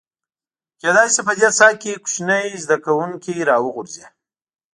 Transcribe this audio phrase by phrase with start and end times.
[0.81, 4.05] کېدای شي په دې څاه کې کوچني زده کوونکي راوغورځي.